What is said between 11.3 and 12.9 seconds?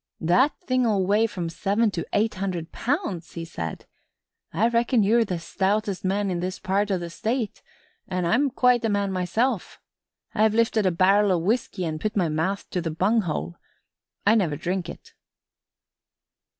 o' whisky and put my mouth to the